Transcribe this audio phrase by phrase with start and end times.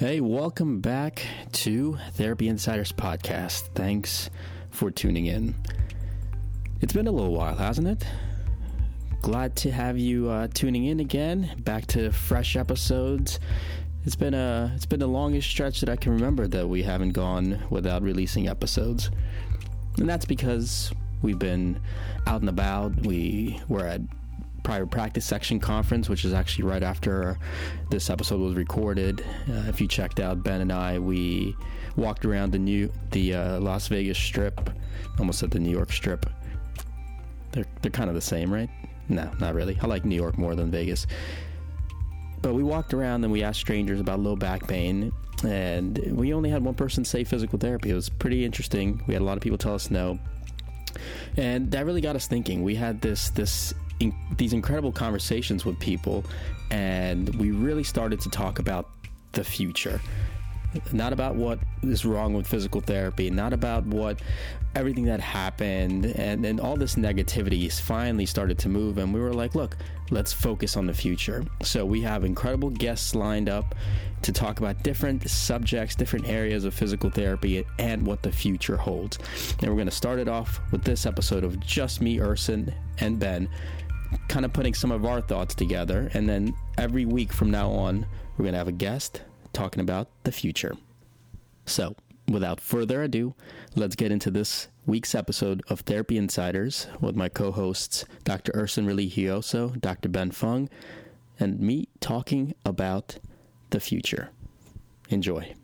[0.00, 3.68] Hey, welcome back to Therapy Insiders Podcast.
[3.74, 4.30] Thanks
[4.70, 5.54] for tuning in.
[6.80, 8.06] It's been a little while, hasn't it?
[9.20, 13.40] Glad to have you uh, tuning in again, back to fresh episodes.
[14.06, 17.12] It's been a it's been the longest stretch that I can remember that we haven't
[17.12, 19.10] gone without releasing episodes,
[19.98, 21.78] and that's because we've been
[22.26, 23.04] out and about.
[23.04, 24.00] We were at
[24.62, 27.38] private practice section conference, which is actually right after
[27.90, 29.24] this episode was recorded.
[29.48, 31.56] Uh, if you checked out Ben and I, we
[31.96, 34.70] walked around the new the uh, Las Vegas Strip,
[35.18, 36.26] almost at the New York Strip.
[37.52, 38.70] They're they're kind of the same, right?
[39.08, 39.76] No, not really.
[39.82, 41.06] I like New York more than Vegas.
[42.42, 45.12] But we walked around and we asked strangers about low back pain,
[45.44, 47.90] and we only had one person say physical therapy.
[47.90, 49.02] It was pretty interesting.
[49.06, 50.18] We had a lot of people tell us no,
[51.36, 52.62] and that really got us thinking.
[52.62, 56.24] We had this this in, these incredible conversations with people,
[56.70, 58.88] and we really started to talk about
[59.32, 60.00] the future.
[60.92, 64.20] Not about what is wrong with physical therapy, not about what
[64.76, 68.98] everything that happened, and then all this negativity finally started to move.
[68.98, 69.76] And we were like, look,
[70.10, 71.44] let's focus on the future.
[71.62, 73.74] So we have incredible guests lined up
[74.22, 79.18] to talk about different subjects, different areas of physical therapy, and what the future holds.
[79.58, 83.18] And we're going to start it off with this episode of just me, Erson, and
[83.18, 83.48] Ben
[84.28, 86.10] kind of putting some of our thoughts together.
[86.14, 90.08] And then every week from now on, we're going to have a guest talking about
[90.24, 90.74] the future.
[91.66, 91.94] So,
[92.28, 93.34] without further ado,
[93.74, 98.52] let's get into this week's episode of Therapy Insiders with my co hosts, Dr.
[98.52, 100.08] Erson Religioso, Dr.
[100.08, 100.68] Ben Fung,
[101.38, 103.18] and me talking about
[103.70, 104.30] the future.
[105.08, 105.54] Enjoy.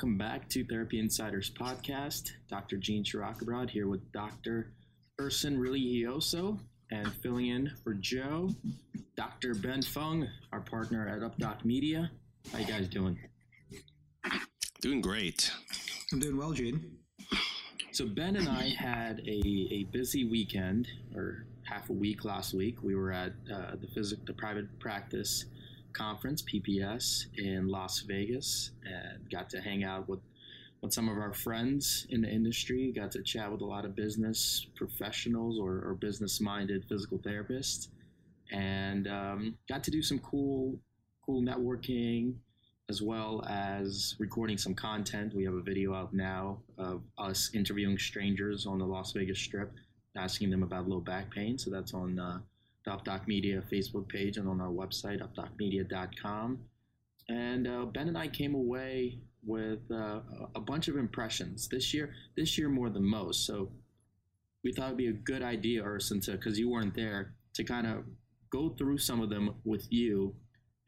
[0.00, 2.30] Welcome back to Therapy Insiders podcast.
[2.48, 2.78] Dr.
[2.78, 4.72] Gene Shirokobrod here with Dr.
[5.20, 6.58] Erson Religioso
[6.90, 8.48] and filling in for Joe,
[9.14, 9.54] Dr.
[9.54, 12.10] Ben Fung, our partner at UpDoc Media.
[12.50, 13.18] How you guys doing?
[14.80, 15.52] Doing great.
[16.12, 16.96] I'm doing well, Gene.
[17.92, 22.82] So Ben and I had a, a busy weekend, or half a week last week.
[22.82, 25.44] We were at uh, the physic, the private practice
[25.92, 30.20] conference, PPS, in Las Vegas, and got to hang out with
[30.82, 32.92] with some of our friends in the industry.
[32.94, 37.88] Got to chat with a lot of business professionals or, or business minded physical therapists,
[38.50, 40.78] and um, got to do some cool
[41.24, 42.34] cool networking
[42.90, 45.32] as well as recording some content.
[45.32, 49.72] We have a video out now of us interviewing strangers on the Las Vegas Strip,
[50.16, 51.56] asking them about low back pain.
[51.56, 52.40] So that's on uh,
[52.84, 56.58] the UpDoc Media Facebook page and on our website, updocmedia.com.
[57.28, 60.20] And uh, Ben and I came away with uh,
[60.54, 62.14] a bunch of impressions this year.
[62.36, 63.46] This year more than most.
[63.46, 63.70] So
[64.64, 68.04] we thought it'd be a good idea, Urson, because you weren't there, to kind of
[68.50, 70.34] go through some of them with you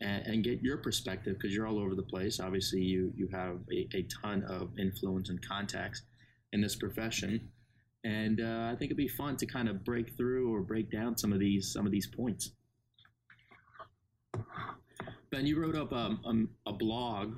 [0.01, 2.41] and, and get your perspective because you're all over the place.
[2.41, 6.03] Obviously, you you have a, a ton of influence and contacts
[6.53, 7.49] in this profession
[8.05, 11.17] and uh, I think it'd be fun to kind of break through or break down
[11.17, 12.53] some of these some of these points.
[15.31, 17.37] Ben, you wrote up um, um, a blog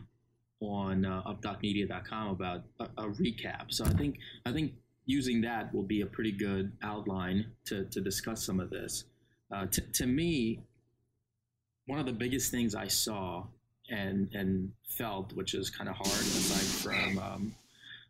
[0.61, 3.67] on uh, updocmedia.com about a, a, recap.
[3.73, 4.73] So I think I think
[5.07, 9.05] using that will be a pretty good outline to, to discuss some of this.
[9.55, 10.61] Uh, t- to me,
[11.87, 13.45] one of the biggest things I saw
[13.91, 17.55] and and felt, which is kind of hard, aside from um,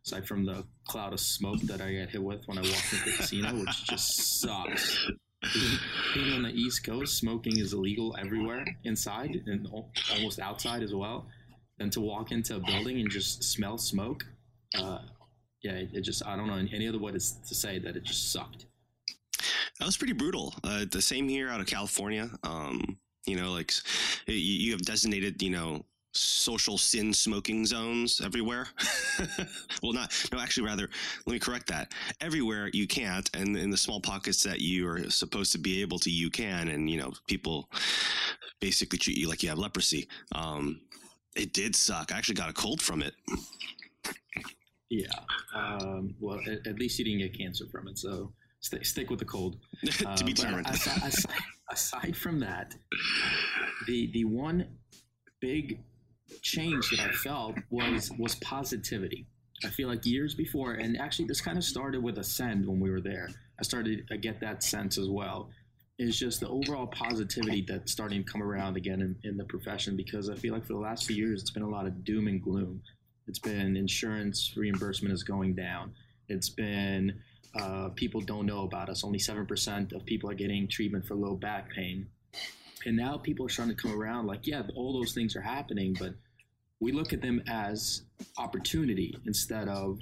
[0.04, 3.04] aside from the cloud of smoke that I get hit with when I walk into
[3.04, 5.06] the casino, which just sucks.
[6.14, 9.68] Being on the East Coast, smoking is illegal everywhere, inside and
[10.12, 11.26] almost outside as well.
[11.80, 14.24] And to walk into a building and just smell smoke,
[14.78, 15.00] uh,
[15.62, 18.32] yeah, it, just, I don't know any other way to, to say that it just
[18.32, 18.66] sucked.
[19.78, 20.54] That was pretty brutal.
[20.62, 22.30] Uh, the same here out of California.
[22.42, 23.72] Um, you know, like
[24.26, 28.68] you have designated, you know, social sin smoking zones everywhere.
[29.82, 30.88] well, not, no, actually, rather,
[31.26, 31.92] let me correct that.
[32.20, 35.98] Everywhere you can't, and in the small pockets that you are supposed to be able
[36.00, 36.68] to, you can.
[36.68, 37.68] And, you know, people
[38.60, 40.08] basically treat you like you have leprosy.
[40.32, 40.80] Um,
[41.36, 42.12] it did suck.
[42.12, 43.14] I actually got a cold from it.
[44.90, 45.06] Yeah.
[45.54, 47.98] Um, well, at, at, least you didn't get cancer from it.
[47.98, 49.56] So st- stick with the cold.
[49.84, 50.66] to be um, determined.
[50.68, 51.36] Aside, aside,
[51.70, 52.74] aside from that,
[53.86, 54.66] the, the one
[55.40, 55.80] big
[56.42, 59.26] change that I felt was was positivity.
[59.64, 62.90] I feel like years before, and actually this kind of started with Ascend when we
[62.90, 63.28] were there.
[63.58, 65.50] I started to get that sense as well.
[65.98, 69.96] It's just the overall positivity that's starting to come around again in, in the profession
[69.96, 72.26] because I feel like for the last few years it's been a lot of doom
[72.26, 72.82] and gloom.
[73.28, 75.94] It's been insurance reimbursement is going down.
[76.28, 77.20] It's been
[77.58, 79.04] uh, people don't know about us.
[79.04, 82.08] Only 7% of people are getting treatment for low back pain.
[82.84, 85.96] And now people are starting to come around like, yeah, all those things are happening,
[85.98, 86.14] but
[86.80, 88.02] we look at them as
[88.36, 90.00] opportunity instead of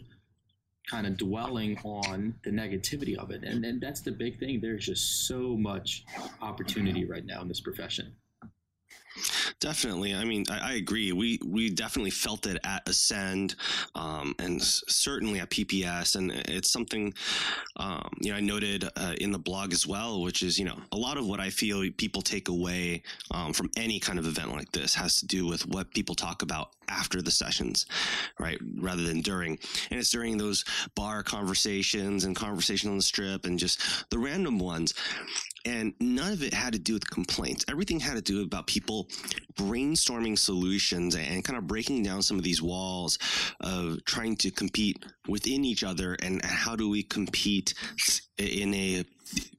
[0.91, 3.45] kind of dwelling on the negativity of it.
[3.45, 4.61] And, and that's the big thing.
[4.61, 6.05] There's just so much
[6.41, 8.15] opportunity right now in this profession.
[9.63, 10.13] Definitely.
[10.13, 11.13] I mean, I, I, agree.
[11.13, 13.55] We we definitely felt it at Ascend,
[13.95, 17.15] um, and certainly at PPS, and it's something
[17.77, 20.79] um, you know I noted uh, in the blog as well, which is you know
[20.91, 24.51] a lot of what I feel people take away um, from any kind of event
[24.51, 27.87] like this has to do with what people talk about after the sessions,
[28.41, 29.59] right, rather than during.
[29.93, 30.65] And it's during those
[30.97, 34.93] bar conversations and conversation on the strip and just the random ones
[35.65, 37.65] and none of it had to do with complaints.
[37.69, 39.09] Everything had to do about people
[39.55, 43.19] brainstorming solutions and kind of breaking down some of these walls
[43.61, 47.75] of trying to compete within each other and how do we compete
[48.39, 49.05] in a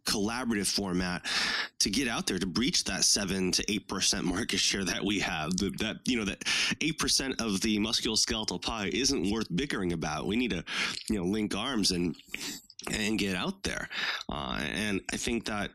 [0.06, 1.26] collaborative format
[1.80, 5.20] to get out there to breach that seven to eight percent market share that we
[5.20, 5.56] have.
[5.58, 6.44] That you know that
[6.82, 10.28] eight percent of the musculoskeletal pie isn't worth bickering about.
[10.28, 10.64] We need to
[11.10, 12.16] you know link arms and
[12.92, 13.88] and get out there.
[14.30, 15.72] Uh, and I think that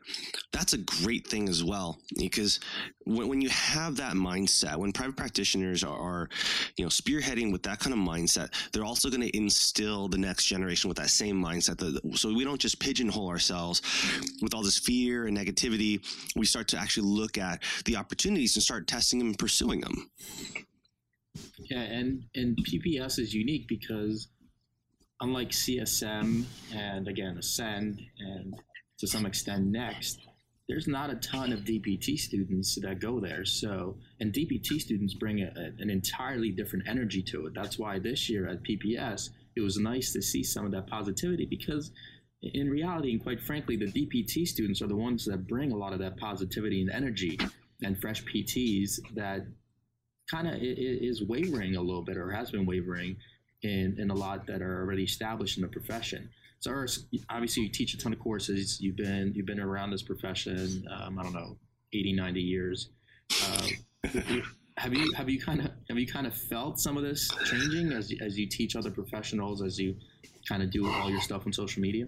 [0.51, 2.59] that's a great thing as well, because
[3.05, 6.29] when, when you have that mindset, when private practitioners are, are,
[6.77, 10.45] you know, spearheading with that kind of mindset, they're also going to instill the next
[10.45, 11.77] generation with that same mindset.
[11.77, 13.81] That, so we don't just pigeonhole ourselves
[14.41, 16.01] with all this fear and negativity.
[16.35, 20.09] We start to actually look at the opportunities and start testing them and pursuing them.
[21.69, 24.29] Yeah, and and PPS is unique because
[25.21, 28.55] unlike CSM and again Ascend and
[28.99, 30.19] to some extent Next,
[30.67, 33.43] there's not a ton of DPT students that go there.
[33.43, 37.53] So, and DPT students bring a, a, an entirely different energy to it.
[37.55, 41.45] That's why this year at PPS, it was nice to see some of that positivity
[41.45, 41.91] because
[42.41, 45.91] in reality, and quite frankly, the DPT students are the ones that bring a lot
[45.91, 47.39] of that positivity and energy
[47.81, 49.45] and fresh PTs that
[50.29, 53.17] kind of is wavering a little bit or has been wavering
[53.63, 56.29] in, in a lot that are already established in the profession.
[56.59, 56.85] So
[57.29, 58.79] obviously you teach a ton of courses.
[58.81, 60.85] You've been you've been around this profession.
[60.91, 61.57] Um, I don't know,
[61.93, 62.89] 80, 90 years.
[63.43, 63.67] Uh,
[64.77, 67.93] have you have you kind of have you kind of felt some of this changing
[67.93, 69.95] as as you teach other professionals as you
[70.47, 72.07] kind of do all your stuff on social media?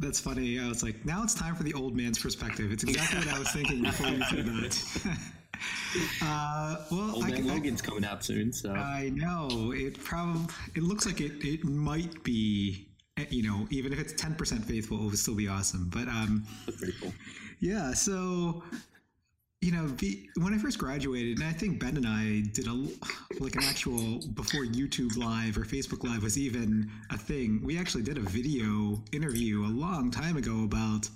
[0.00, 0.58] That's funny.
[0.58, 2.72] I was like, now it's time for the old man's perspective.
[2.72, 5.18] It's exactly what I was thinking before you said that.
[6.22, 10.02] Uh, well, Old Man Logan's I, coming out soon, so I know it.
[10.02, 11.32] Probably it looks like it.
[11.44, 12.88] It might be.
[13.16, 15.88] Eh, you know, even if it's ten percent faithful, it would still be awesome.
[15.92, 17.12] But um, that's pretty cool.
[17.60, 17.92] Yeah.
[17.92, 18.64] So
[19.64, 22.74] you know, the, when I first graduated, and I think Ben and I did a
[23.40, 27.62] like an actual before YouTube Live or Facebook Live was even a thing.
[27.64, 31.08] We actually did a video interview a long time ago about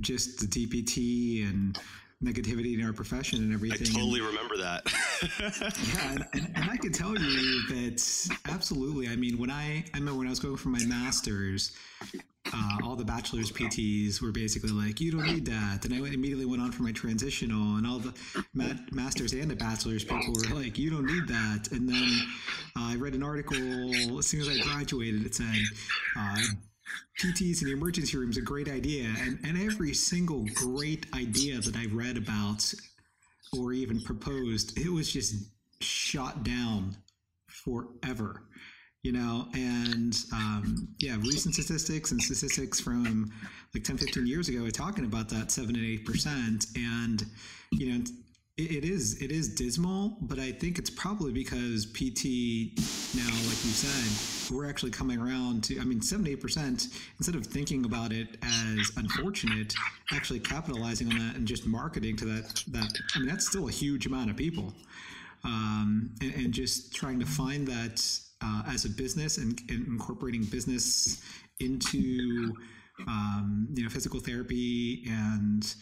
[0.00, 1.78] just the DPT and
[2.24, 3.88] negativity in our profession and everything.
[3.88, 4.82] I totally and, remember that.
[5.94, 9.08] yeah, and, and, and, I can tell you that absolutely.
[9.08, 11.72] I mean, when I I remember when I was going for my master's,
[12.52, 16.46] uh, all the bachelor's PTs were basically like, "You don't need that," and I immediately
[16.46, 18.14] went on for my transitional, and all the
[18.54, 22.20] ma- masters and the bachelor's people were like, "You don't need that." And then
[22.76, 25.26] uh, I read an article as soon as I graduated.
[25.26, 25.54] It said.
[26.18, 26.36] Uh,
[27.20, 29.12] PTs in the emergency room is a great idea.
[29.20, 32.72] And, and every single great idea that I've read about
[33.56, 35.34] or even proposed, it was just
[35.80, 36.96] shot down
[37.46, 38.42] forever.
[39.02, 43.30] You know, and um, yeah, recent statistics and statistics from
[43.74, 46.66] like 10, 15 years ago are talking about that 7 and 8%.
[46.76, 47.22] And,
[47.72, 48.04] you know,
[48.56, 52.78] it is it is dismal, but I think it's probably because PT
[53.16, 55.80] now, like you said, we're actually coming around to.
[55.80, 56.86] I mean, seventy eight percent.
[57.18, 59.74] Instead of thinking about it as unfortunate,
[60.12, 62.62] actually capitalizing on that and just marketing to that.
[62.68, 64.72] That I mean, that's still a huge amount of people,
[65.42, 68.08] um, and, and, just trying to find that
[68.40, 71.24] uh, as a business and, and incorporating business
[71.58, 72.54] into
[73.08, 75.74] um, you know physical therapy and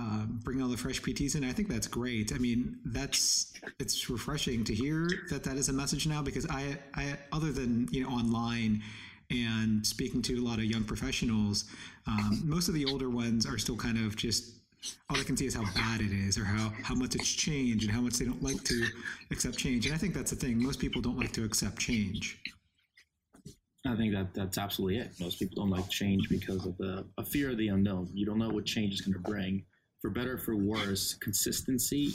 [0.00, 1.44] uh, bring all the fresh PTs in.
[1.44, 2.32] I think that's great.
[2.32, 6.78] I mean, that's it's refreshing to hear that that is a message now because I,
[6.94, 8.82] I other than you know online
[9.30, 11.64] and speaking to a lot of young professionals,
[12.06, 14.54] um, most of the older ones are still kind of just
[15.08, 17.84] all they can see is how bad it is or how, how much it's changed
[17.84, 18.84] and how much they don't like to
[19.30, 19.86] accept change.
[19.86, 20.60] And I think that's the thing.
[20.60, 22.40] Most people don't like to accept change.
[23.86, 25.12] I think that that's absolutely it.
[25.20, 28.08] Most people don't like change because of the a fear of the unknown.
[28.12, 29.64] You don't know what change is going to bring.
[30.02, 32.12] For better, for worse, consistency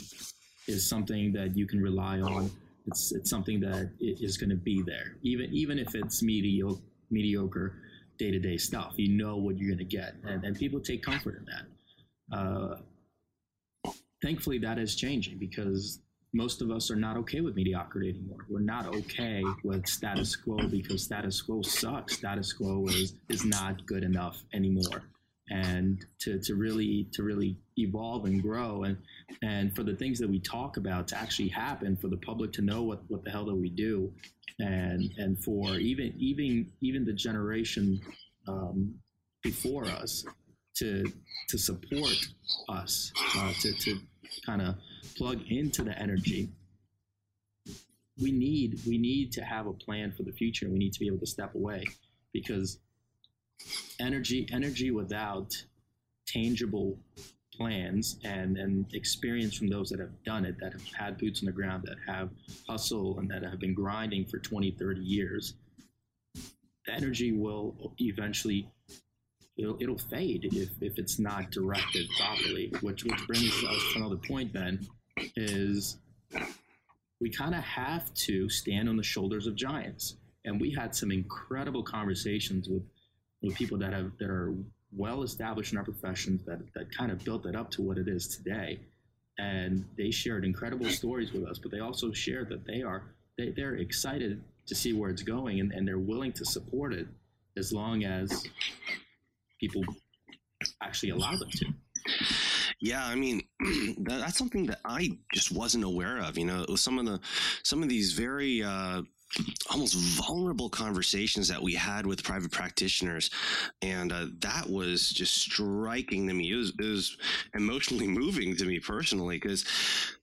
[0.68, 2.50] is something that you can rely on.
[2.86, 6.80] It's it's something that is going to be there, even even if it's mediocre
[7.10, 7.80] mediocre
[8.18, 8.92] day to day stuff.
[8.96, 12.36] You know what you're going to get, and, and people take comfort in that.
[12.36, 13.92] Uh,
[14.22, 16.00] thankfully, that is changing because
[16.34, 18.44] most of us are not okay with mediocrity anymore.
[18.50, 22.16] We're not okay with status quo because status quo sucks.
[22.16, 25.04] Status quo is is not good enough anymore.
[25.50, 28.84] And to, to really to really evolve and grow.
[28.84, 28.98] And
[29.42, 32.62] and for the things that we talk about to actually happen, for the public to
[32.62, 34.12] know what, what the hell that we do,
[34.58, 38.00] and and for even even even the generation
[38.46, 38.94] um,
[39.42, 40.24] before us
[40.76, 41.04] to
[41.48, 42.16] to support
[42.68, 43.98] us uh, to to
[44.44, 44.76] kind of
[45.16, 46.48] plug into the energy.
[48.20, 50.68] We need we need to have a plan for the future.
[50.68, 51.84] We need to be able to step away
[52.32, 52.78] because
[54.00, 55.54] energy energy without
[56.26, 56.98] tangible
[57.52, 61.46] plans and and experience from those that have done it that have had boots on
[61.46, 62.30] the ground that have
[62.68, 65.54] hustle and that have been grinding for 20 30 years
[66.86, 68.68] the energy will eventually
[69.56, 74.16] it'll, it'll fade if, if it's not directed properly which which brings us to another
[74.16, 74.86] point then
[75.34, 75.98] is
[77.20, 80.16] we kind of have to stand on the shoulders of giants.
[80.44, 82.82] And we had some incredible conversations with,
[83.42, 84.54] with people that have that are
[84.92, 88.08] well established in our professions that, that kind of built it up to what it
[88.08, 88.78] is today.
[89.38, 93.02] And they shared incredible stories with us, but they also shared that they are
[93.36, 97.06] they, they're excited to see where it's going and, and they're willing to support it
[97.56, 98.46] as long as
[99.60, 99.82] people
[100.82, 101.66] actually allow them to.
[102.80, 103.42] Yeah, I mean,
[103.98, 106.38] that's something that I just wasn't aware of.
[106.38, 107.20] You know, some of the
[107.62, 109.02] some of these very uh,
[109.70, 113.30] almost vulnerable conversations that we had with private practitioners,
[113.82, 116.52] and uh, that was just striking to me.
[116.52, 117.16] It was, it was
[117.54, 119.64] emotionally moving to me personally because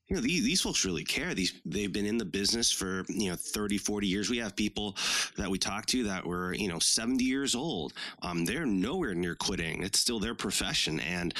[0.08, 1.34] you know these, these folks really care.
[1.34, 4.30] These they've been in the business for you know 30 40 years.
[4.30, 4.96] We have people
[5.36, 7.92] that we talk to that were you know 70 years old.
[8.22, 9.82] Um, they're nowhere near quitting.
[9.82, 11.00] It's still their profession.
[11.00, 11.34] And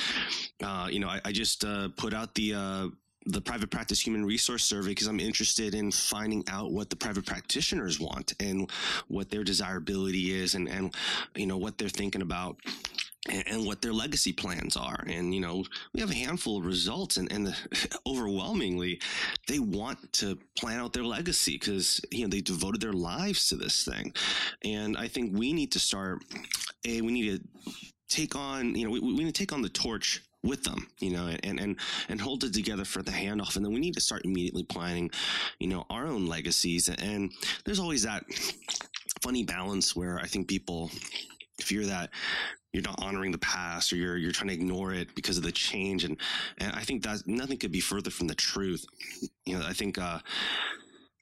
[0.62, 2.88] uh, you know i, I just uh, put out the uh,
[3.26, 7.26] the private practice human resource survey because I'm interested in finding out what the private
[7.26, 8.70] practitioners want and
[9.08, 10.94] what their desirability is and, and
[11.34, 12.56] you know what they're thinking about
[13.28, 15.04] and, what their legacy plans are.
[15.08, 19.00] And, you know, we have a handful of results and, and the, overwhelmingly
[19.48, 23.56] they want to plan out their legacy because, you know, they devoted their lives to
[23.56, 24.14] this thing.
[24.64, 26.22] And I think we need to start,
[26.84, 27.72] a, we need to
[28.08, 31.10] take on, you know, we, we need to take on the torch with them, you
[31.10, 31.76] know, and, and,
[32.08, 33.56] and hold it together for the handoff.
[33.56, 35.10] And then we need to start immediately planning,
[35.58, 36.88] you know, our own legacies.
[36.88, 37.32] And
[37.64, 38.24] there's always that
[39.20, 40.90] funny balance where I think people
[41.60, 42.10] fear that
[42.72, 45.52] you're not honoring the past or you're you're trying to ignore it because of the
[45.52, 46.18] change and
[46.58, 48.84] and I think that nothing could be further from the truth.
[49.46, 50.18] You know, I think uh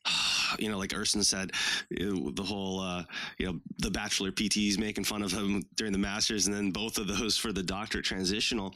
[0.59, 1.53] you know, like Erson said,
[1.91, 3.05] the whole, uh,
[3.39, 6.99] you know, the bachelor PTs making fun of him during the masters, and then both
[6.99, 8.75] of those for the doctorate transitional.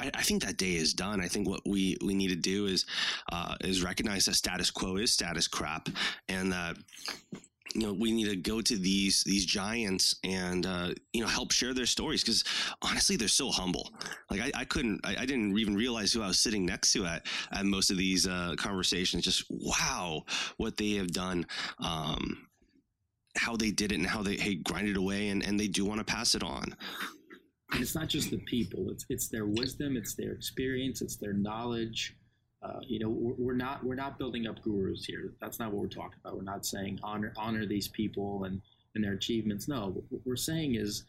[0.00, 1.20] I, I think that day is done.
[1.20, 2.86] I think what we we need to do is
[3.32, 5.88] uh, is recognize that status quo is status crap,
[6.28, 6.76] and that
[7.76, 11.52] you know we need to go to these these giants and uh, you know help
[11.52, 12.42] share their stories because
[12.80, 13.92] honestly they're so humble.
[14.30, 17.04] Like i, I couldn't I, I, didn't even realize who i was sitting next to
[17.04, 19.24] at at most of these uh, conversations.
[19.24, 20.22] Just wow
[20.56, 21.46] what they have done
[21.78, 22.48] um,
[23.36, 25.98] how they did it and how they hey, grinded away and, and they do want
[25.98, 26.74] to pass it on.
[27.72, 28.86] And it's not just the people.
[28.90, 32.16] It's it's their wisdom it's their experience it's their knowledge
[32.66, 35.32] uh, you know, we're, not we're not building up gurus here.
[35.40, 36.36] That's not what we're talking about.
[36.36, 38.60] We're not saying honor honor these people and
[38.94, 39.68] and their achievements.
[39.68, 41.04] No, what we're saying is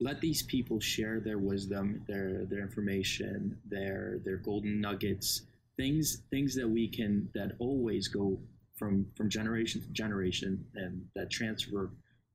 [0.00, 5.42] let these people share their wisdom, their their information, their their golden nuggets,
[5.76, 8.38] things things that we can that always go
[8.76, 11.90] from from generation to generation and that transfer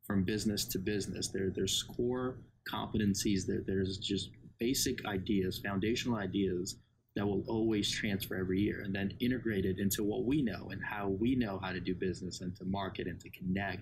[0.05, 1.27] from business to business.
[1.27, 2.37] There there's core
[2.67, 3.45] competencies.
[3.45, 6.77] There there's just basic ideas, foundational ideas
[7.17, 10.79] that will always transfer every year and then integrate it into what we know and
[10.83, 13.81] how we know how to do business and to market and to connect.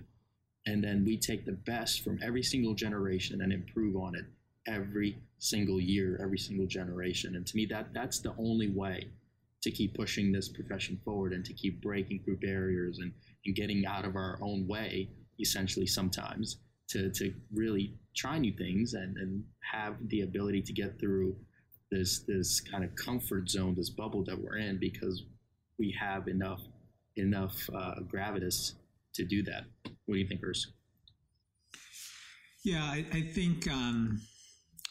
[0.64, 4.24] And then we take the best from every single generation and improve on it
[4.66, 7.36] every single year, every single generation.
[7.36, 9.10] And to me, that that's the only way
[9.60, 13.12] to keep pushing this profession forward and to keep breaking through barriers and,
[13.44, 16.56] and getting out of our own way, essentially sometimes,
[16.88, 21.36] to, to really try new things and, and have the ability to get through
[21.90, 25.24] this this kind of comfort zone, this bubble that we're in, because
[25.78, 26.62] we have enough
[27.16, 28.74] enough uh, gravitas
[29.14, 29.64] to do that.
[30.06, 30.66] What do you think, Urs?
[32.64, 33.70] Yeah, I, I think.
[33.70, 34.20] Um,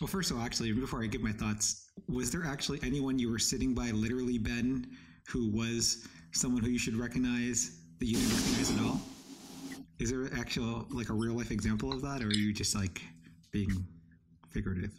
[0.01, 3.29] well, first of all, actually, before I give my thoughts, was there actually anyone you
[3.29, 4.85] were sitting by, literally Ben,
[5.27, 9.01] who was someone who you should recognize that you didn't recognize at all?
[9.99, 13.01] Is there actual like a real life example of that, or are you just like
[13.51, 13.85] being
[14.51, 14.91] figurative?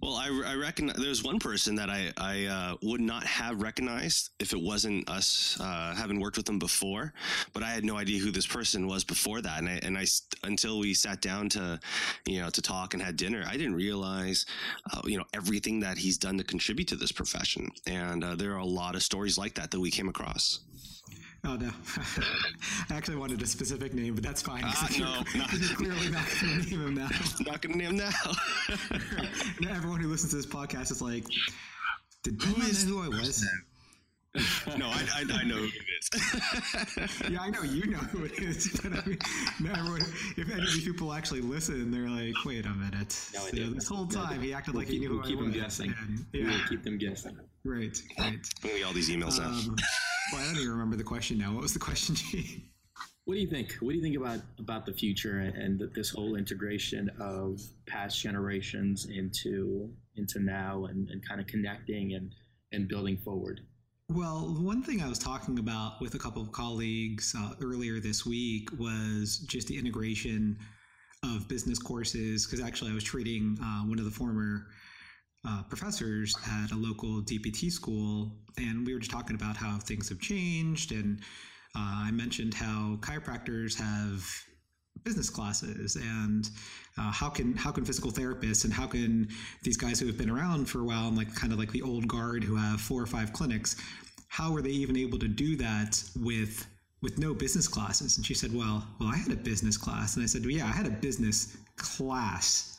[0.00, 4.30] Well, I, I reckon there's one person that I, I uh, would not have recognized
[4.38, 7.12] if it wasn't us uh, having worked with them before,
[7.52, 10.06] but I had no idea who this person was before that, and I and I
[10.44, 11.80] until we sat down to,
[12.26, 14.46] you know, to talk and had dinner, I didn't realize,
[14.92, 18.52] uh, you know, everything that he's done to contribute to this profession, and uh, there
[18.52, 20.60] are a lot of stories like that that we came across.
[21.44, 21.70] Oh no!
[22.90, 24.64] I actually wanted a specific name, but that's fine.
[24.64, 27.08] Uh, you're, no, you're clearly not going to name him now.
[27.46, 28.10] not going to name him now.
[29.60, 29.76] now.
[29.76, 31.24] Everyone who listens to this podcast is like,
[32.24, 33.46] "Did Ben know who I was?"
[34.76, 37.30] no, I, I, I, know who it is.
[37.30, 39.18] yeah, I know you know who it is, but I mean,
[39.60, 40.02] no, everyone,
[40.36, 43.88] if any of these people actually listen, they're like, "Wait a minute!" No, so this
[43.88, 45.52] whole time he acted we'll like keep, he knew we'll who keep I was.
[45.52, 45.94] Them guessing.
[46.00, 47.38] And, yeah, we'll keep them guessing.
[47.64, 48.38] Right, right.
[48.64, 49.84] We all these emails um, now.
[50.32, 51.52] Well, I don't even remember the question now.
[51.52, 52.62] What was the question, Gene?
[53.24, 53.74] What do you think?
[53.80, 59.06] What do you think about about the future and this whole integration of past generations
[59.06, 62.34] into into now and, and kind of connecting and
[62.72, 63.60] and building forward?
[64.10, 68.24] Well, one thing I was talking about with a couple of colleagues uh, earlier this
[68.24, 70.56] week was just the integration
[71.22, 72.46] of business courses.
[72.46, 74.68] Because actually, I was treating uh, one of the former
[75.46, 80.08] uh, professors at a local DPT school, and we were just talking about how things
[80.08, 80.92] have changed.
[80.92, 81.20] And
[81.76, 84.24] uh, I mentioned how chiropractors have
[85.04, 86.50] business classes and
[86.98, 89.28] uh, how can how can physical therapists and how can
[89.62, 91.82] these guys who have been around for a while and like kind of like the
[91.82, 93.76] old guard who have four or five clinics
[94.28, 96.66] how are they even able to do that with
[97.00, 100.22] with no business classes and she said well well i had a business class and
[100.22, 102.77] i said well, yeah i had a business class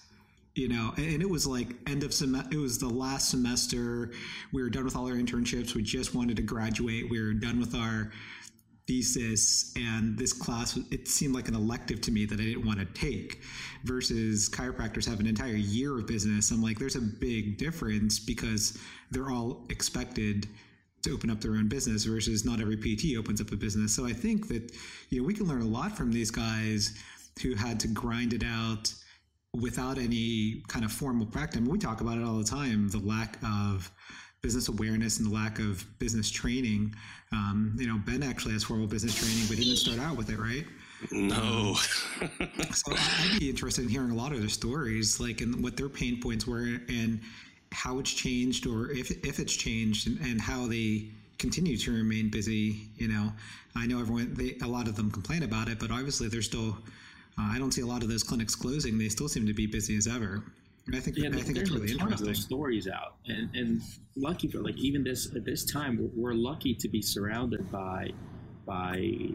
[0.59, 4.11] you know and it was like end of semester it was the last semester.
[4.51, 5.73] We were done with all our internships.
[5.73, 7.09] We just wanted to graduate.
[7.09, 8.11] We were done with our
[8.87, 12.79] thesis and this class it seemed like an elective to me that i didn't want
[12.79, 13.43] to take
[13.83, 16.51] versus chiropractors have an entire year of business.
[16.51, 18.77] I'm like there's a big difference because
[19.11, 20.47] they're all expected
[21.03, 23.95] to open up their own business versus not every pt opens up a business.
[23.95, 24.75] So i think that
[25.09, 26.97] you know we can learn a lot from these guys
[27.41, 28.93] who had to grind it out
[29.53, 32.89] without any kind of formal practice I mean, we talk about it all the time
[32.89, 33.91] the lack of
[34.41, 36.95] business awareness and the lack of business training.
[37.31, 40.29] Um, you know, Ben actually has formal business training, but he didn't start out with
[40.29, 40.65] it, right?
[41.11, 41.75] No.
[42.73, 45.89] so I'd be interested in hearing a lot of their stories, like and what their
[45.89, 47.19] pain points were, and
[47.71, 52.29] how it's changed, or if if it's changed, and, and how they continue to remain
[52.29, 52.89] busy.
[52.97, 53.31] You know,
[53.75, 56.77] I know everyone, they, a lot of them complain about it, but obviously they're still.
[57.39, 58.97] Uh, I don't see a lot of those clinics closing.
[58.97, 60.43] They still seem to be busy as ever.
[60.93, 62.27] I think yeah, I think it's really interesting.
[62.27, 63.81] Those stories out, and, and
[64.15, 68.09] lucky for like even this at this time, we're, we're lucky to be surrounded by
[68.65, 69.29] by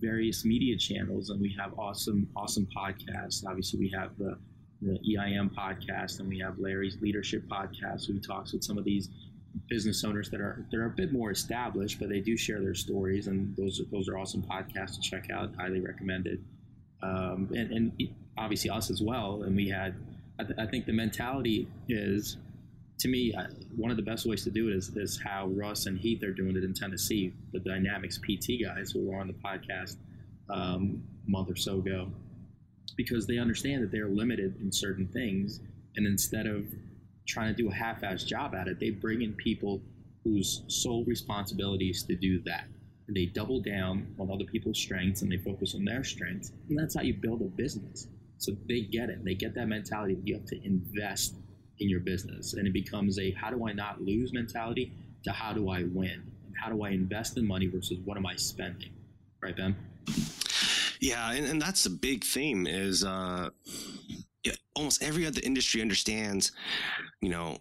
[0.00, 3.44] various media channels, and we have awesome awesome podcasts.
[3.46, 4.38] Obviously, we have the
[4.82, 8.06] the EIM podcast, and we have Larry's leadership podcast.
[8.06, 9.08] He talks with some of these
[9.68, 12.74] business owners that are that are a bit more established, but they do share their
[12.74, 15.54] stories, and those those are awesome podcasts to check out.
[15.56, 16.44] Highly recommended.
[17.02, 19.42] Um, and, and obviously us as well.
[19.42, 19.94] And we had
[20.40, 22.38] I, th- I think the mentality is,
[23.00, 23.34] to me,
[23.76, 26.32] one of the best ways to do it is, is how Russ and Heath are
[26.32, 29.96] doing it in Tennessee, the Dynamics PT guys who were on the podcast
[30.48, 32.10] um, a month or so ago,
[32.96, 35.60] because they understand that they're limited in certain things.
[35.96, 36.66] And instead of
[37.26, 39.82] trying to do a half assed job at it, they bring in people
[40.24, 42.64] whose sole responsibility is to do that.
[43.14, 46.52] They double down on other people's strengths and they focus on their strengths.
[46.68, 48.06] And that's how you build a business.
[48.38, 49.24] So they get it.
[49.24, 51.34] They get that mentality that you have to invest
[51.78, 52.54] in your business.
[52.54, 54.92] And it becomes a how do I not lose mentality
[55.24, 56.22] to how do I win?
[56.46, 58.92] And how do I invest in money versus what am I spending?
[59.42, 59.76] Right, Ben?
[61.00, 63.48] Yeah, and, and that's a big theme is uh,
[64.74, 66.52] almost every other industry understands,
[67.20, 67.58] you know,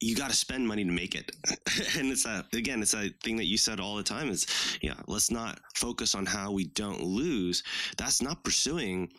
[0.00, 1.30] you got to spend money to make it.
[1.98, 4.46] and it's a, again, it's a thing that you said all the time is,
[4.80, 7.62] yeah, let's not focus on how we don't lose.
[7.98, 9.10] That's not pursuing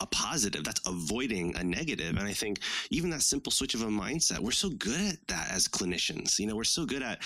[0.00, 0.62] a positive.
[0.62, 2.16] That's avoiding a negative.
[2.16, 5.50] And I think even that simple switch of a mindset, we're so good at that
[5.50, 6.38] as clinicians.
[6.38, 7.20] You know, we're so good at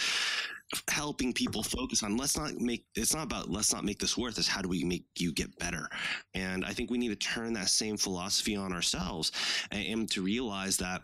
[0.88, 4.38] helping people focus on let's not make it's not about let's not make this worth
[4.38, 5.86] it's how do we make you get better
[6.32, 9.32] and i think we need to turn that same philosophy on ourselves
[9.70, 11.02] and, and to realize that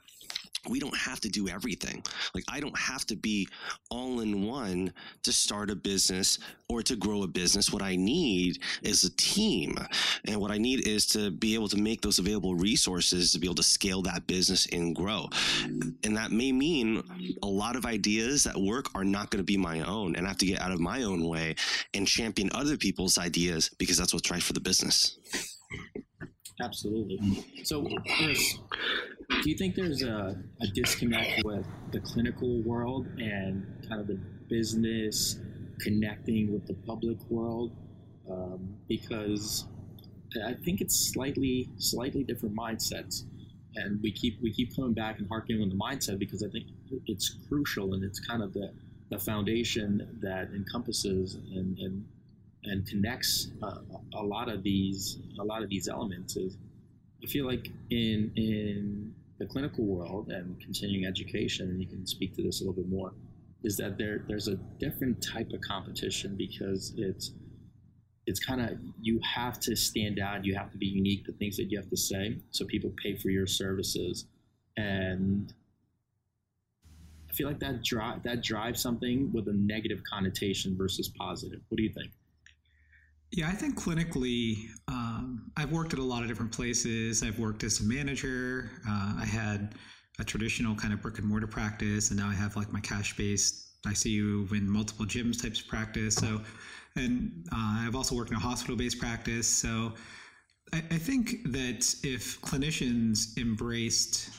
[0.69, 2.03] we don't have to do everything.
[2.35, 3.49] Like I don't have to be
[3.91, 4.93] all in one
[5.23, 7.73] to start a business or to grow a business.
[7.73, 9.77] What I need is a team.
[10.27, 13.47] And what I need is to be able to make those available resources to be
[13.47, 15.29] able to scale that business and grow.
[15.65, 17.03] And that may mean
[17.43, 20.29] a lot of ideas that work are not going to be my own and I
[20.29, 21.55] have to get out of my own way
[21.95, 25.19] and champion other people's ideas because that's what's right for the business.
[26.61, 27.45] Absolutely.
[27.65, 28.59] So, Chris,
[29.43, 34.19] do you think there's a, a disconnect with the clinical world and kind of the
[34.49, 35.39] business
[35.81, 37.73] connecting with the public world?
[38.31, 39.67] Um, because
[40.45, 43.23] I think it's slightly slightly different mindsets,
[43.77, 46.67] and we keep we keep coming back and harking on the mindset because I think
[47.07, 48.73] it's crucial and it's kind of the
[49.11, 52.05] the foundation that encompasses and, and
[52.65, 53.79] and connects uh,
[54.15, 56.57] a lot of these a lot of these elements is
[57.23, 62.35] I feel like in in the clinical world and continuing education, and you can speak
[62.37, 63.13] to this a little bit more,
[63.65, 67.33] is that there there's a different type of competition because it's
[68.27, 71.57] it's kind of you have to stand out, you have to be unique, the things
[71.57, 74.27] that you have to say, so people pay for your services,
[74.77, 75.53] and
[77.29, 81.61] I feel like that drive that drives something with a negative connotation versus positive.
[81.69, 82.11] What do you think?
[83.31, 87.23] Yeah, I think clinically, um, I've worked at a lot of different places.
[87.23, 88.71] I've worked as a manager.
[88.89, 89.75] Uh, I had
[90.19, 93.17] a traditional kind of brick and mortar practice, and now I have like my cash
[93.17, 93.67] based.
[93.87, 96.15] I see you in multiple gyms types of practice.
[96.15, 96.41] So,
[96.97, 99.47] and uh, I've also worked in a hospital based practice.
[99.47, 99.93] So,
[100.73, 104.31] I, I think that if clinicians embraced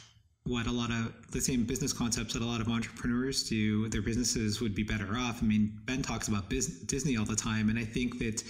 [0.46, 4.02] what a lot of the same business concepts that a lot of entrepreneurs do, their
[4.02, 5.44] businesses would be better off.
[5.44, 8.44] I mean, Ben talks about Disney all the time, and I think that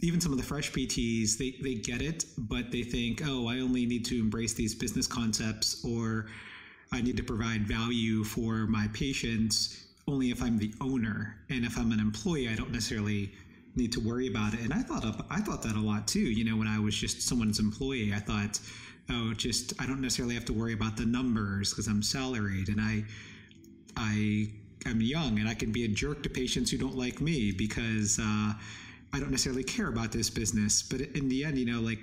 [0.00, 3.60] even some of the fresh PTs, they, they get it, but they think, oh, I
[3.60, 6.26] only need to embrace these business concepts or
[6.92, 11.36] I need to provide value for my patients only if I'm the owner.
[11.48, 13.32] And if I'm an employee, I don't necessarily
[13.76, 14.60] need to worry about it.
[14.60, 16.20] And I thought of, I thought that a lot too.
[16.20, 18.60] You know, when I was just someone's employee, I thought,
[19.10, 22.80] oh, just I don't necessarily have to worry about the numbers because I'm salaried and
[22.80, 23.04] I
[23.96, 24.50] I
[24.86, 28.18] am young and I can be a jerk to patients who don't like me because
[28.20, 28.52] uh,
[29.14, 30.82] I don't necessarily care about this business.
[30.82, 32.00] But in the end, you know, like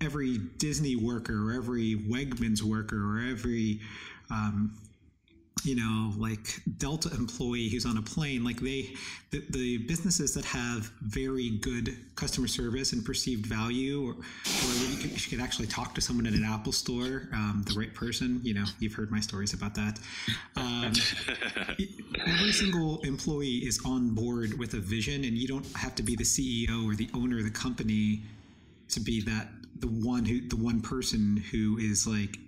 [0.00, 3.80] every Disney worker or every Wegmans worker or every
[4.30, 4.72] um,
[5.64, 8.94] you know, like Delta employee who's on a plane, like they,
[9.30, 14.96] the, the, businesses that have very good customer service and perceived value, or, or you,
[14.96, 18.40] could, you could actually talk to someone at an Apple store, um, the right person,
[18.42, 19.98] you know, you've heard my stories about that.
[20.56, 20.92] Um,
[22.26, 26.16] every single employee is on board with a vision, and you don't have to be
[26.16, 28.22] the CEO or the owner of the company
[28.88, 32.38] to be that the one who, the one person who is like,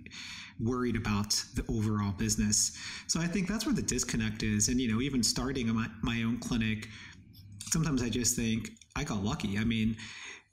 [0.60, 2.76] worried about the overall business.
[3.06, 4.68] So I think that's where the disconnect is.
[4.68, 6.88] And, you know, even starting my, my own clinic,
[7.70, 9.58] sometimes I just think I got lucky.
[9.58, 9.96] I mean,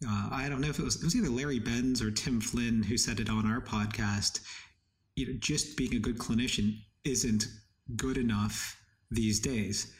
[0.08, 2.84] uh, I don't know if it was, it was either Larry Benz or Tim Flynn
[2.84, 4.42] who said it on our podcast.
[5.16, 7.48] You know, just being a good clinician isn't
[7.96, 8.80] good enough
[9.12, 9.94] these days.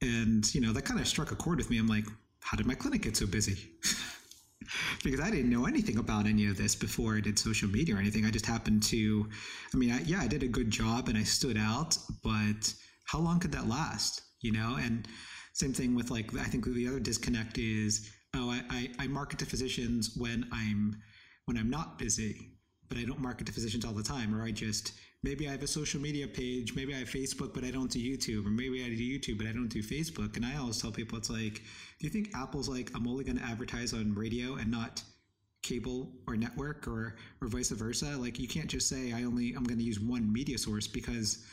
[0.00, 1.78] And, you know, that kind of struck a chord with me.
[1.78, 2.04] I'm like,
[2.40, 3.70] how did my clinic get so busy?
[5.04, 7.98] because I didn't know anything about any of this before I did social media or
[7.98, 8.24] anything.
[8.24, 9.28] I just happened to,
[9.74, 12.72] I mean, I, yeah, I did a good job and I stood out, but
[13.06, 14.22] how long could that last?
[14.40, 15.08] You know, and
[15.54, 19.38] same thing with like, I think the other disconnect is, oh, I, I, I market
[19.40, 20.94] to physicians when I'm,
[21.46, 22.57] when I'm not busy,
[22.88, 25.62] but I don't market to physicians all the time, or I just, maybe I have
[25.62, 28.84] a social media page, maybe I have Facebook, but I don't do YouTube, or maybe
[28.84, 30.36] I do YouTube, but I don't do Facebook.
[30.36, 33.38] And I always tell people, it's like, do you think Apple's like, I'm only going
[33.38, 35.02] to advertise on radio and not
[35.62, 38.16] cable or network or or vice versa?
[38.16, 41.44] Like, you can't just say I only I'm going to use one media source because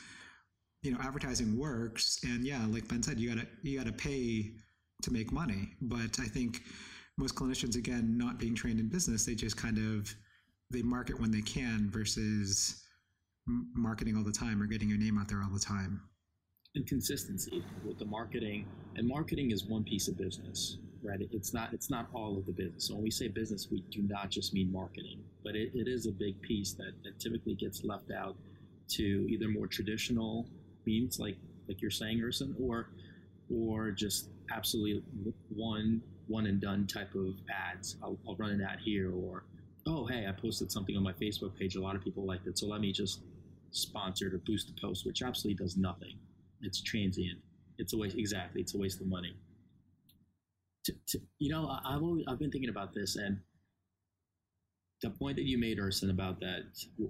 [0.82, 2.18] you know advertising works.
[2.24, 4.52] And yeah, like Ben said, you gotta you gotta pay
[5.02, 5.70] to make money.
[5.82, 6.62] But I think
[7.18, 10.14] most clinicians, again, not being trained in business, they just kind of
[10.70, 12.82] they market when they can versus
[13.46, 16.00] marketing all the time or getting your name out there all the time.
[16.74, 21.20] And consistency with the marketing and marketing is one piece of business right?
[21.30, 22.88] It's not it's not all of the business.
[22.88, 26.06] So when we say business we do not just mean marketing but it, it is
[26.06, 28.36] a big piece that, that typically gets left out
[28.88, 30.48] to either more traditional
[30.84, 31.36] means like
[31.68, 32.90] like you're saying Erson or
[33.50, 35.02] or just absolutely
[35.54, 37.96] one one and done type of ads.
[38.02, 39.44] I'll, I'll run an ad here or
[39.86, 42.58] oh hey i posted something on my facebook page a lot of people liked it
[42.58, 43.20] so let me just
[43.70, 46.18] sponsor or boost the post which absolutely does nothing
[46.62, 47.38] it's transient.
[47.78, 48.16] It's a waste.
[48.16, 49.36] Exactly, it's a waste of money.
[50.84, 53.38] To, to, you know, I, have always, I've been thinking about this, and
[55.02, 56.62] the point that you made, Erson, about that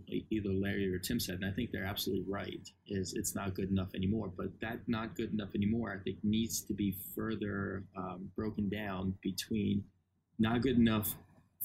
[0.09, 3.71] either Larry or Tim said, and I think they're absolutely right, is it's not good
[3.71, 4.33] enough anymore.
[4.37, 9.15] But that not good enough anymore, I think, needs to be further um, broken down
[9.23, 9.85] between
[10.39, 11.15] not good enough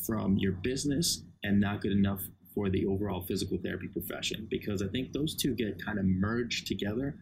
[0.06, 2.22] from your business and not good enough
[2.54, 6.68] for the overall physical therapy profession, because I think those two get kind of merged
[6.68, 7.16] together,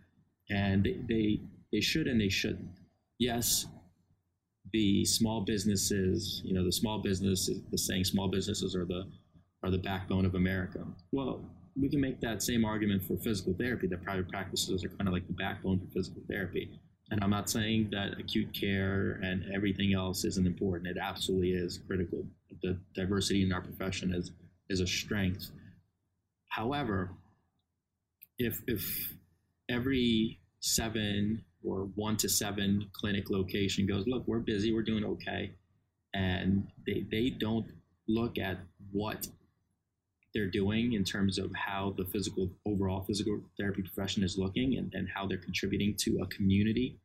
[0.49, 2.69] and they they, they should and they shouldn't.
[3.19, 3.67] Yes,
[4.73, 9.03] the small businesses, you know, the small businesses, the saying small businesses are the
[9.63, 10.85] are the backbone of America.
[11.11, 11.41] Well,
[11.79, 15.13] we can make that same argument for physical therapy that private practices are kind of
[15.13, 16.79] like the backbone for physical therapy.
[17.11, 20.95] And I'm not saying that acute care and everything else isn't important.
[20.95, 22.25] It absolutely is critical.
[22.61, 24.31] The diversity in our profession is
[24.69, 25.49] is a strength.
[26.49, 27.11] However,
[28.37, 29.13] if if
[29.69, 35.51] every seven or one to seven clinic location goes, look, we're busy, we're doing okay.
[36.13, 37.67] And they, they don't
[38.07, 38.57] look at
[38.91, 39.27] what
[40.33, 44.93] they're doing in terms of how the physical overall physical therapy profession is looking and,
[44.93, 46.99] and how they're contributing to a community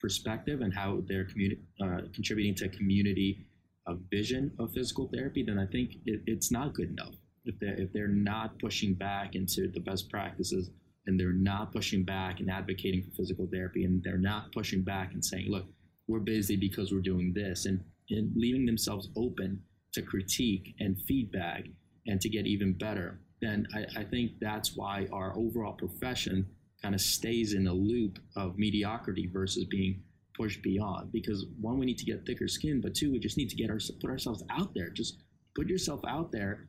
[0.00, 3.46] perspective and how they're communi- uh, contributing to community
[3.86, 7.14] a vision of physical therapy, then I think it, it's not good enough.
[7.44, 10.70] If they're, if they're not pushing back into the best practices
[11.06, 15.12] and they're not pushing back and advocating for physical therapy and they're not pushing back
[15.12, 15.66] and saying, look,
[16.06, 19.60] we're busy because we're doing this and, and leaving themselves open
[19.94, 21.64] to critique and feedback
[22.06, 26.46] and to get even better, then I, I think that's why our overall profession
[26.82, 30.02] kind of stays in a loop of mediocrity versus being
[30.36, 31.12] pushed beyond.
[31.12, 33.70] Because one, we need to get thicker skin, but two, we just need to get
[33.70, 34.90] our put ourselves out there.
[34.90, 35.18] Just
[35.54, 36.68] put yourself out there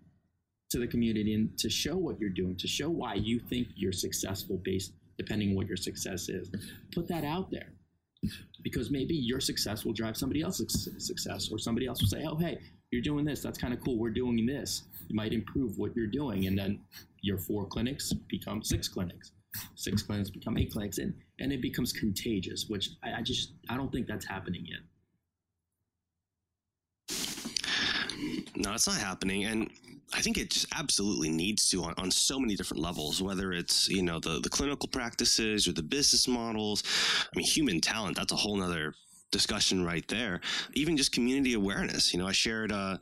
[0.71, 3.91] to the community and to show what you're doing, to show why you think you're
[3.91, 6.49] successful based depending on what your success is.
[6.93, 7.69] Put that out there
[8.63, 12.36] because maybe your success will drive somebody else's success or somebody else will say, oh,
[12.38, 12.58] hey,
[12.91, 13.41] you're doing this.
[13.41, 13.97] That's kind of cool.
[13.97, 14.84] We're doing this.
[15.08, 16.47] You might improve what you're doing.
[16.47, 16.80] And then
[17.21, 19.32] your four clinics become six clinics.
[19.76, 20.98] Six clinics become eight clinics.
[20.98, 24.80] And, and it becomes contagious, which I, I just, I don't think that's happening yet.
[28.56, 29.46] No, it's not happening.
[29.46, 29.70] And
[30.13, 33.89] I think it just absolutely needs to on, on so many different levels, whether it's,
[33.89, 36.84] you know, the, the clinical practices or the business models.
[37.22, 38.94] I mean, human talent, that's a whole nother
[39.32, 40.39] discussion right there.
[40.74, 42.13] Even just community awareness.
[42.13, 42.98] You know, I shared, uh,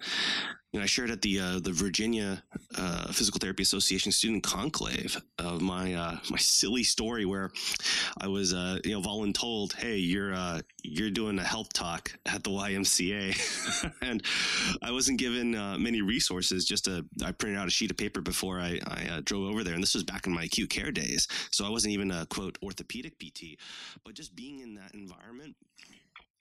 [0.72, 2.44] you know, I shared at the uh, the Virginia
[2.78, 7.52] uh, Physical Therapy Association student conclave of my uh, my silly story where
[8.22, 12.46] I was uh, you know voluntold, hey, you're uh, you're doing a health talk at
[12.46, 14.24] the YMCA, and
[14.82, 16.66] I wasn't given uh, many resources.
[16.66, 19.74] Just a, I printed out a sheet of paper before I, I drove over there,
[19.74, 22.58] and this was back in my acute care days, so I wasn't even a quote
[22.64, 23.60] orthopedic PT,
[24.06, 25.58] but just being in that environment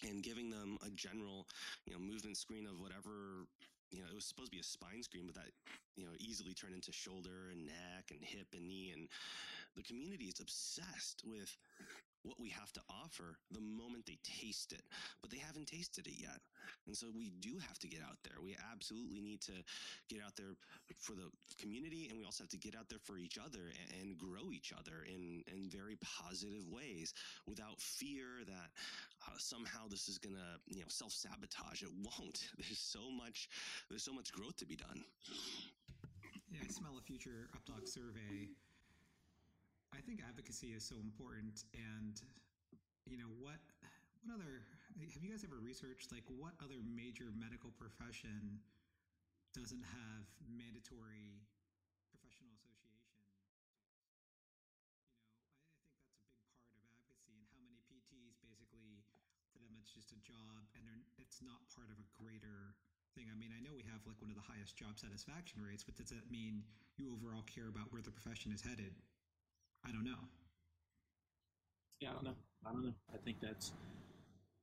[0.09, 1.47] and giving them a general
[1.87, 3.47] you know movement screen of whatever
[3.91, 5.51] you know, it was supposed to be a spine screen, but that,
[5.97, 8.93] you know, easily turned into shoulder and neck and hip and knee.
[8.95, 9.09] And
[9.77, 11.57] the community is obsessed with
[12.23, 14.83] what we have to offer the moment they taste it,
[15.23, 16.41] but they haven't tasted it yet.
[16.87, 18.37] And so we do have to get out there.
[18.43, 19.57] We absolutely need to
[20.09, 20.55] get out there
[20.99, 21.31] for the
[21.61, 24.53] community, and we also have to get out there for each other and, and grow
[24.53, 27.15] each other in, in very positive ways
[27.47, 28.71] without fear that
[29.27, 31.83] uh, somehow this is going to, you know, self sabotage.
[31.83, 32.49] It won't.
[32.59, 33.49] There's so much,
[33.89, 35.03] there's so much growth to be done.
[36.51, 38.49] Yeah, I smell a future UpDoc survey
[39.91, 42.23] I think advocacy is so important, and
[43.07, 43.59] you know what
[44.23, 44.63] what other
[45.15, 48.61] have you guys ever researched like what other major medical profession
[49.57, 51.43] doesn't have mandatory
[52.13, 53.19] professional association?
[53.19, 59.03] You know, I, think that's a big part of advocacy, and how many PTs basically
[59.51, 62.79] to them it's just a job, and it's not part of a greater
[63.19, 63.27] thing.
[63.27, 65.99] I mean, I know we have like one of the highest job satisfaction rates, but
[65.99, 66.63] does that mean
[66.95, 68.95] you overall care about where the profession is headed?
[69.85, 70.19] I don't know.
[72.01, 72.35] Yeah, I don't know.
[72.67, 72.95] I don't know.
[73.13, 73.73] I think that's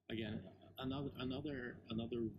[0.09, 0.39] again
[0.79, 2.29] another another another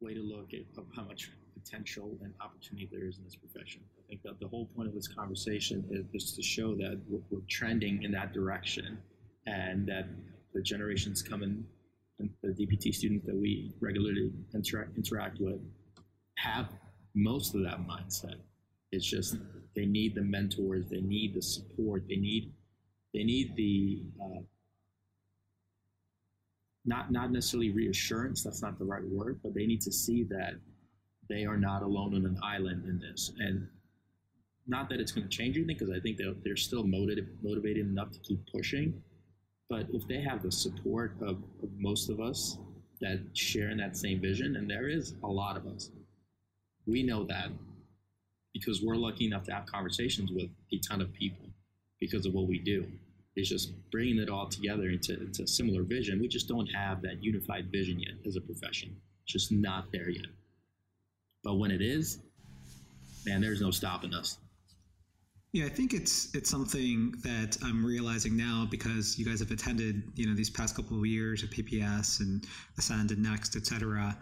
[0.00, 0.60] way to look at
[0.96, 3.82] how much potential and opportunity there is in this profession.
[3.98, 7.20] I think that the whole point of this conversation is, is to show that we're,
[7.30, 8.98] we're, trending in that direction,
[9.46, 10.06] and that
[10.54, 11.64] the generations coming,
[12.18, 15.60] and the DPT students that we regularly interact interact with,
[16.36, 16.68] have
[17.14, 18.36] most of that mindset.
[18.92, 19.36] It's just
[19.76, 20.88] they need the mentors.
[20.90, 22.04] They need the support.
[22.08, 22.52] They need
[23.14, 24.40] they need the uh,
[26.84, 28.42] not not necessarily reassurance.
[28.42, 30.54] That's not the right word, but they need to see that
[31.28, 33.32] they are not alone on an island in this.
[33.38, 33.68] And
[34.66, 37.86] not that it's going to change anything, because I think they're, they're still motivated motivated
[37.86, 39.02] enough to keep pushing.
[39.68, 42.58] But if they have the support of, of most of us
[43.00, 45.90] that share in that same vision, and there is a lot of us,
[46.86, 47.50] We know that
[48.52, 51.46] because we're lucky enough to have conversations with a ton of people
[52.00, 52.86] because of what we do.
[53.36, 56.20] It's just bringing it all together into, into a similar vision.
[56.20, 58.96] We just don't have that unified vision yet as a profession.
[59.24, 60.26] It's just not there yet.
[61.44, 62.18] But when it is,
[63.24, 64.38] man, there's no stopping us.
[65.52, 70.02] Yeah, I think it's it's something that I'm realizing now because you guys have attended,
[70.14, 72.46] you know, these past couple of years of PPS and
[72.78, 74.16] Ascend and Next, et cetera.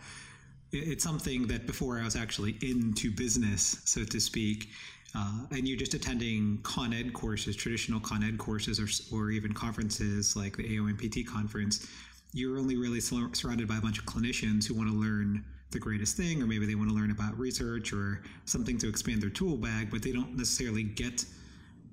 [0.70, 4.68] It's something that before I was actually into business, so to speak,
[5.14, 9.52] uh, and you're just attending Con Ed courses, traditional Con Ed courses, or, or even
[9.52, 11.86] conferences like the AOMPT conference,
[12.34, 16.16] you're only really surrounded by a bunch of clinicians who want to learn the greatest
[16.16, 19.56] thing, or maybe they want to learn about research or something to expand their tool
[19.56, 21.24] bag, but they don't necessarily get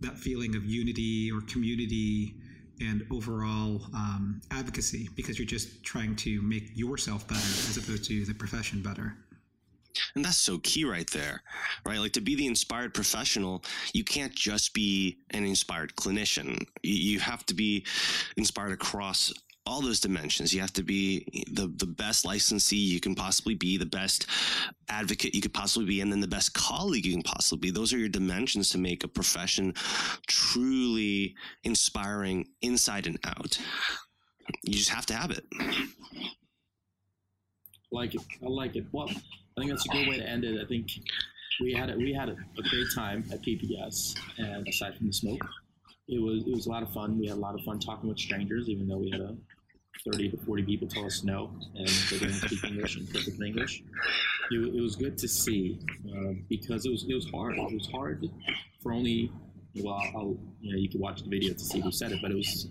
[0.01, 2.35] that feeling of unity or community
[2.81, 8.25] and overall um, advocacy because you're just trying to make yourself better as opposed to
[8.25, 9.15] the profession better.
[10.15, 11.41] And that's so key right there,
[11.85, 11.99] right?
[11.99, 16.65] Like to be the inspired professional, you can't just be an inspired clinician.
[16.83, 17.85] You have to be
[18.37, 19.33] inspired across
[19.65, 20.53] all those dimensions.
[20.53, 24.27] You have to be the, the best licensee you can possibly be, the best
[24.89, 27.71] advocate you could possibly be, and then the best colleague you can possibly be.
[27.71, 29.73] Those are your dimensions to make a profession
[30.27, 33.59] truly inspiring inside and out.
[34.63, 35.45] You just have to have it.
[37.91, 38.21] Like it.
[38.43, 38.85] I like it.
[38.91, 40.61] Well, I think that's a good way to end it.
[40.61, 40.87] I think
[41.61, 45.41] we had a, we had a, great time at PPS, and aside from the smoke,
[46.07, 47.17] it was it was a lot of fun.
[47.17, 49.35] We had a lot of fun talking with strangers, even though we had a
[50.03, 53.83] 30 to 40 people tell us no and they didn't speak English and perfect English.
[54.51, 55.79] It, it, was good to see
[56.15, 57.57] uh, because it was it was hard.
[57.57, 58.25] It was hard
[58.81, 59.31] for only
[59.83, 62.31] well, I'll, you know, you can watch the video to see who said it, but
[62.31, 62.67] it was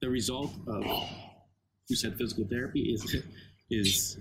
[0.00, 0.84] the result of
[1.88, 3.16] who said physical therapy is
[3.70, 4.18] is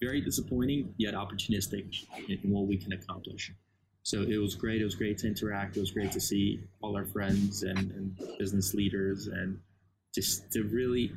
[0.00, 3.52] very disappointing yet opportunistic in what we can accomplish.
[4.02, 4.82] So it was great.
[4.82, 5.76] It was great to interact.
[5.76, 9.58] It was great to see all our friends and, and business leaders and
[10.14, 11.10] just to really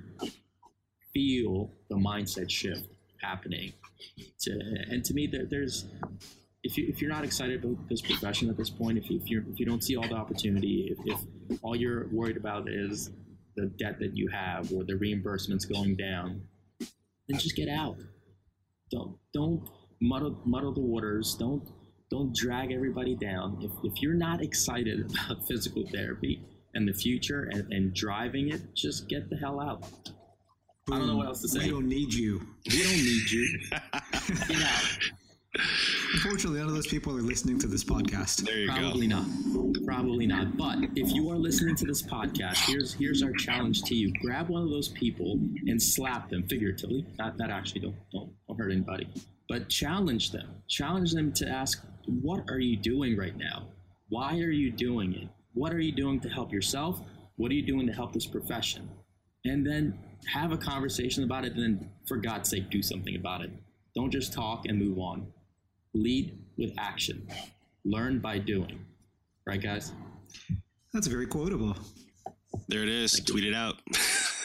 [1.17, 2.87] feel the mindset shift
[3.23, 3.73] happening.
[4.41, 4.51] To,
[4.91, 5.85] and to me, there, there's
[6.63, 9.29] if you if you're not excited about this profession at this point, if you if,
[9.29, 13.09] you if you don't see all the opportunity, if, if all you're worried about is
[13.55, 16.43] the debt that you have or the reimbursements going down,
[17.27, 17.97] then just get out.
[18.91, 19.67] Don't don't
[19.99, 21.35] muddle muddle the waters.
[21.39, 21.67] Don't
[22.11, 23.57] don't drag everybody down.
[23.63, 28.61] If if you're not excited about physical therapy and the future and, and driving it,
[28.75, 29.83] just get the hell out.
[30.87, 30.95] Boom.
[30.95, 31.65] I don't know what else to say.
[31.65, 32.41] We don't need you.
[32.65, 33.59] We don't need you.
[34.47, 34.99] get out.
[36.13, 38.45] Unfortunately, none of those people are listening to this podcast.
[38.45, 39.17] There you Probably go.
[39.17, 39.85] not.
[39.85, 40.55] Probably not.
[40.55, 44.47] But if you are listening to this podcast, here's here's our challenge to you: grab
[44.47, 47.05] one of those people and slap them figuratively.
[47.17, 49.09] Not that actually don't don't, don't hurt anybody,
[49.49, 50.47] but challenge them.
[50.69, 53.67] Challenge them to ask, "What are you doing right now?
[54.07, 55.27] Why are you doing it?
[55.53, 57.01] What are you doing to help yourself?
[57.35, 58.87] What are you doing to help this profession?"
[59.43, 61.53] And then have a conversation about it.
[61.53, 63.51] And then, for God's sake, do something about it.
[63.95, 65.27] Don't just talk and move on
[65.97, 67.27] lead with action,
[67.85, 68.85] learn by doing.
[69.45, 69.93] Right, guys?
[70.93, 71.75] That's very quotable.
[72.67, 73.13] There it is.
[73.13, 73.75] Tweet it out.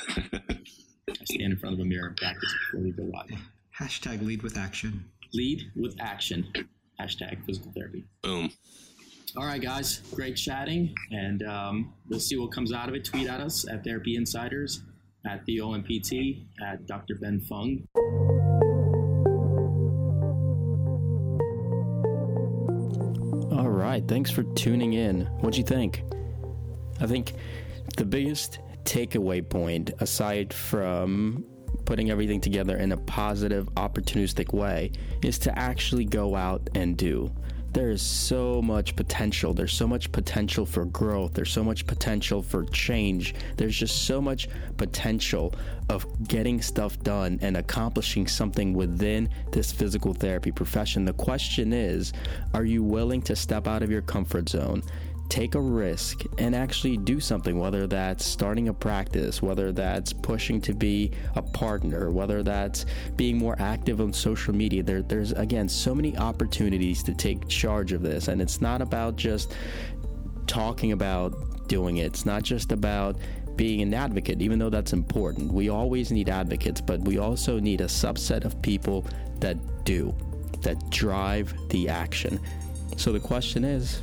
[0.09, 3.39] I stand in front of a mirror and practice before we go live.
[3.79, 5.05] Hashtag lead with action.
[5.35, 6.47] Lead with action.
[7.01, 8.05] Hashtag physical therapy.
[8.23, 8.51] Boom.
[9.37, 10.03] All right, guys.
[10.15, 10.95] Great chatting.
[11.11, 13.05] And um, we'll see what comes out of it.
[13.05, 14.83] Tweet at us at Therapy Insiders,
[15.27, 17.15] at the OMPT, at Dr.
[17.21, 17.87] Ben Fung.
[23.53, 25.23] All right, Thanks for tuning in.
[25.41, 26.03] What'd you think?
[27.01, 27.33] I think
[27.97, 31.45] the biggest takeaway point, aside from
[31.85, 37.31] putting everything together in a positive, opportunistic way, is to actually go out and do
[37.73, 39.55] there is so much potential.
[39.55, 41.33] There's so much potential for growth.
[41.33, 43.35] There's so much potential for change.
[43.57, 45.55] There's just so much potential
[45.89, 51.05] of getting stuff done and accomplishing something within this physical therapy profession.
[51.05, 52.13] The question is
[52.53, 54.83] are you willing to step out of your comfort zone?
[55.33, 60.61] Take a risk and actually do something, whether that's starting a practice, whether that's pushing
[60.61, 62.85] to be a partner, whether that's
[63.17, 64.83] being more active on social media.
[64.83, 68.29] There, there's, again, so many opportunities to take charge of this.
[68.29, 69.57] And it's not about just
[70.47, 73.17] talking about doing it, it's not just about
[73.57, 75.51] being an advocate, even though that's important.
[75.51, 79.07] We always need advocates, but we also need a subset of people
[79.41, 79.57] that
[79.87, 80.15] do,
[80.61, 82.39] that drive the action.
[82.99, 84.03] So the question is,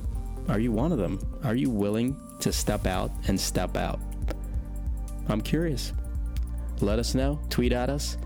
[0.49, 1.19] are you one of them?
[1.43, 3.99] Are you willing to step out and step out?
[5.27, 5.93] I'm curious.
[6.81, 7.39] Let us know.
[7.49, 8.17] Tweet at us.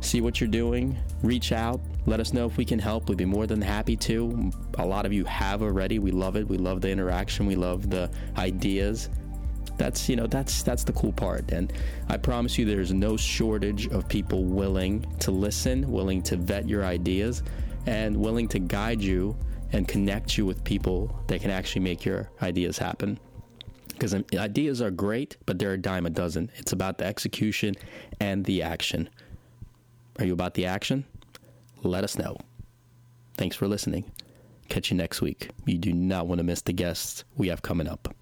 [0.00, 0.96] See what you're doing.
[1.22, 1.80] reach out.
[2.06, 3.08] Let us know if we can help.
[3.08, 4.50] We'd be more than happy to.
[4.78, 5.98] A lot of you have already.
[5.98, 6.48] We love it.
[6.48, 7.46] We love the interaction.
[7.46, 9.10] We love the ideas.
[9.76, 11.50] That's you know that's that's the cool part.
[11.50, 11.72] And
[12.08, 16.84] I promise you, there's no shortage of people willing to listen, willing to vet your
[16.84, 17.42] ideas,
[17.86, 19.36] and willing to guide you
[19.72, 23.18] and connect you with people that can actually make your ideas happen
[23.96, 26.50] because um, ideas are great, but they're a dime a dozen.
[26.56, 27.74] It's about the execution
[28.20, 29.08] and the action.
[30.18, 31.04] Are you about the action?
[31.82, 32.36] Let us know.
[33.34, 34.10] Thanks for listening.
[34.68, 35.50] Catch you next week.
[35.64, 38.14] You do not want to miss the guests we have coming up.